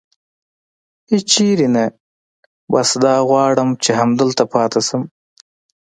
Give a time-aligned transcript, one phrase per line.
[1.09, 1.85] هېڅ چېرې نه،
[2.71, 5.03] بس دا غواړم چې همدلته پاتې شم.